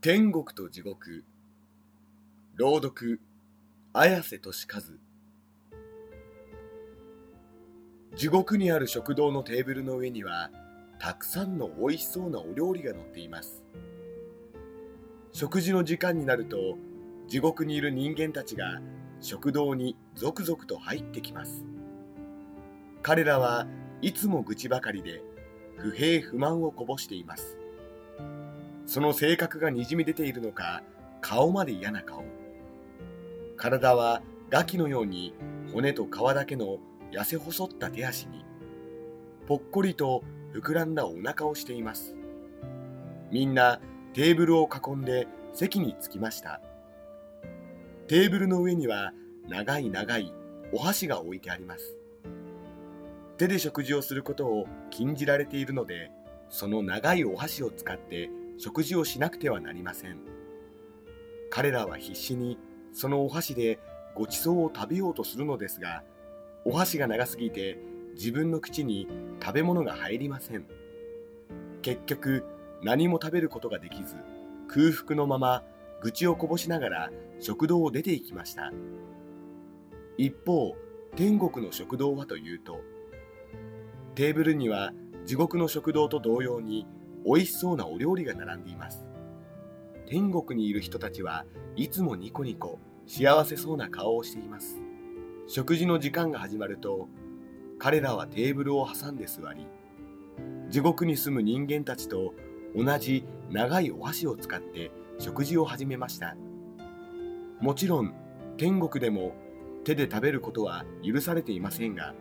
[0.00, 1.24] 天国と地獄
[2.54, 3.20] 朗読
[3.92, 4.80] 綾瀬俊和。
[8.16, 10.52] 地獄にある食堂のテーブルの上には
[11.00, 13.64] たくさんの美味しそうなお料理が載っています。
[15.32, 16.78] 食事の時間になると
[17.26, 18.80] 地獄にいる人間たちが
[19.20, 21.64] 食堂に続々と入ってきます。
[23.02, 23.66] 彼らは
[24.00, 25.24] いつも愚痴ばかりで
[25.76, 27.57] 不平不満をこぼしています。
[28.88, 30.82] その性格がにじみ出ているのか
[31.20, 32.24] 顔まで嫌な顔。
[33.58, 35.34] 体はガキのように
[35.74, 36.78] 骨と皮だけの
[37.12, 38.46] 痩せ細った手足に
[39.46, 40.22] ぽっこりと
[40.54, 42.16] 膨らんだお腹をしています。
[43.30, 43.78] みんな
[44.14, 46.62] テーブルを囲んで席に着きました。
[48.06, 49.12] テーブルの上には
[49.48, 50.32] 長い長い
[50.72, 51.98] お箸が置いてあります。
[53.36, 56.10] 手で食事をすることを禁じられているので
[56.48, 60.18] その長いお箸を使って食事をしなくてはなりません。
[61.50, 62.58] 彼らは必死に
[62.92, 63.78] そのお箸で
[64.14, 66.02] ごちそうを食べようとするのですが
[66.64, 67.78] お箸が長すぎて
[68.14, 69.06] 自分の口に
[69.40, 70.66] 食べ物が入りません。
[71.82, 72.44] 結局
[72.82, 74.16] 何も食べることができず
[74.66, 75.62] 空腹のまま
[76.02, 78.72] 愚痴をこぼしながら食堂を出て行きました。
[80.16, 80.76] 一方
[81.14, 82.80] 天国の食堂はというと
[84.16, 84.92] テーブルには
[85.24, 86.86] 地獄の食堂と同様に
[87.24, 89.04] 美味しそうなお料理が並んでいます。
[90.06, 91.44] 天国にいる人たちは
[91.76, 94.80] いつもニコニコ幸せそうな顔をしています。
[95.46, 97.08] 食事の時間が始まると
[97.78, 99.66] 彼らはテーブルを挟んで座り
[100.68, 102.34] 地獄に住む人間たちと
[102.76, 106.36] 同じ長いお箸を使って食事を始めました。
[107.60, 108.14] もちろん
[108.58, 109.34] 天国でも
[109.84, 112.14] 手で食べることは許されていませんが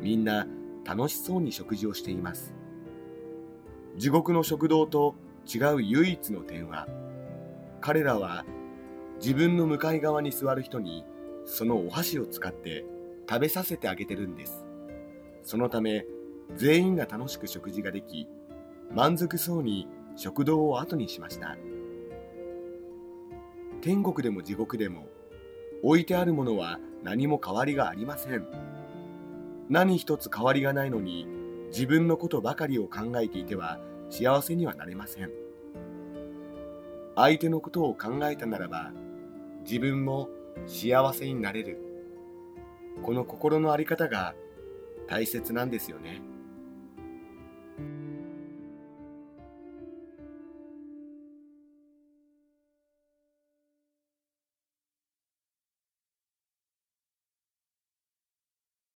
[0.00, 0.46] みんな
[0.84, 2.54] 楽しそうに食事をしています。
[3.96, 5.14] 地獄の食堂と
[5.46, 6.86] 違う唯一の点は
[7.80, 8.44] 彼らは
[9.20, 11.04] 自分の向かい側に座る人に
[11.44, 12.84] そのお箸を使って
[13.28, 14.64] 食べさせてあげてるんです。
[15.42, 16.06] そのため
[16.56, 18.28] 全員が楽しく食事ができ
[18.94, 21.56] 満足そうに食堂を後にしました。
[23.80, 25.08] 天国でも地獄でも
[25.82, 28.46] 置いてあるものは何も変わりがありません。
[29.68, 31.26] 何一つ変わりがないのに
[31.72, 35.30] 自分のことばかりを考えていては幸せにはなれません
[37.16, 38.92] 相手のことを考えたならば
[39.64, 40.28] 自分も
[40.66, 41.78] 幸せになれる
[43.02, 44.34] この心の在り方が
[45.08, 46.20] 大切なんですよね。